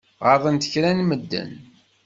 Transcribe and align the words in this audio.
Ɣaḍent 0.25 0.69
kra 0.71 0.91
n 0.93 0.99
medden. 1.09 1.51